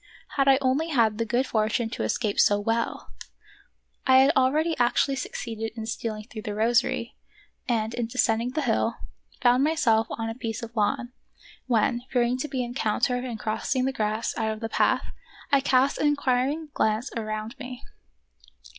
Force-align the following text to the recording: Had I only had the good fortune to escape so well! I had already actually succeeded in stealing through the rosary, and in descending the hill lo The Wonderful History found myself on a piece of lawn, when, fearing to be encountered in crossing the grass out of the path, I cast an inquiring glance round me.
Had 0.29 0.47
I 0.47 0.57
only 0.63 0.87
had 0.87 1.19
the 1.19 1.27
good 1.27 1.45
fortune 1.45 1.91
to 1.91 2.01
escape 2.01 2.39
so 2.39 2.59
well! 2.59 3.11
I 4.07 4.17
had 4.17 4.31
already 4.35 4.75
actually 4.79 5.15
succeeded 5.15 5.73
in 5.75 5.85
stealing 5.85 6.23
through 6.23 6.41
the 6.41 6.55
rosary, 6.55 7.15
and 7.69 7.93
in 7.93 8.07
descending 8.07 8.49
the 8.49 8.63
hill 8.63 8.73
lo 8.73 8.81
The 8.81 8.87
Wonderful 8.87 9.01
History 9.03 9.39
found 9.43 9.63
myself 9.63 10.07
on 10.19 10.29
a 10.31 10.33
piece 10.33 10.63
of 10.63 10.75
lawn, 10.75 11.11
when, 11.67 12.01
fearing 12.09 12.39
to 12.39 12.47
be 12.47 12.63
encountered 12.63 13.23
in 13.23 13.37
crossing 13.37 13.85
the 13.85 13.93
grass 13.93 14.35
out 14.39 14.49
of 14.51 14.59
the 14.59 14.69
path, 14.69 15.05
I 15.51 15.61
cast 15.61 15.99
an 15.99 16.07
inquiring 16.07 16.69
glance 16.73 17.11
round 17.15 17.59
me. 17.59 17.83